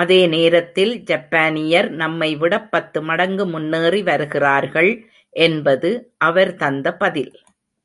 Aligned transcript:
அதே 0.00 0.26
நேரத்தில் 0.26 1.02
ஜப்பானியர் 1.02 1.90
நம்மை 1.92 2.36
விடப் 2.36 2.70
பத்து 2.70 3.02
மடங்கு 3.02 3.46
முன்னேறி 3.46 4.02
வருகிறார்கள் 4.02 4.90
என்பது 5.36 5.90
அவர் 6.24 6.52
தந்த 6.56 6.96
பதில். 6.96 7.32